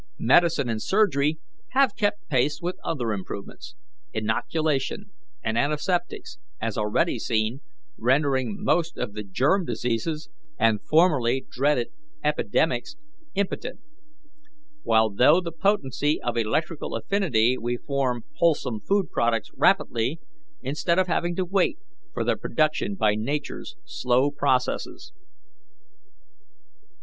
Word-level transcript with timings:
"Medicine 0.17 0.67
and 0.67 0.81
surgery 0.81 1.37
have 1.73 1.95
kept 1.95 2.27
pace 2.27 2.59
with 2.59 2.79
other 2.83 3.13
improvements 3.13 3.75
inoculation 4.15 5.11
and 5.43 5.59
antiseptics, 5.59 6.39
as 6.59 6.75
already 6.75 7.19
seen, 7.19 7.61
rendering 7.99 8.55
most 8.63 8.97
of 8.97 9.13
the 9.13 9.21
germ 9.23 9.63
diseases 9.63 10.27
and 10.57 10.81
formerly 10.81 11.45
dreaded 11.51 11.89
epidemics 12.23 12.95
impotent; 13.35 13.79
while 14.81 15.11
through 15.15 15.41
the 15.41 15.51
potency 15.51 16.19
of 16.23 16.35
electrical 16.35 16.95
affinity 16.95 17.55
we 17.55 17.77
form 17.77 18.23
wholesome 18.37 18.79
food 18.79 19.11
products 19.11 19.51
rapidly, 19.55 20.19
instead 20.63 20.97
of 20.97 21.05
having 21.05 21.35
to 21.35 21.45
wait 21.45 21.77
for 22.11 22.23
their 22.23 22.35
production 22.37 22.95
by 22.95 23.13
Nature's 23.13 23.75
slow 23.85 24.31
processes. 24.31 25.13